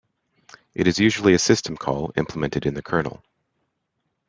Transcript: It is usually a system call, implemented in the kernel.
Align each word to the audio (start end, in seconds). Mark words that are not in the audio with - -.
It 0.73 0.87
is 0.87 0.97
usually 0.97 1.35
a 1.35 1.37
system 1.37 1.77
call, 1.77 2.11
implemented 2.17 2.65
in 2.65 2.73
the 2.73 2.81
kernel. 2.81 3.21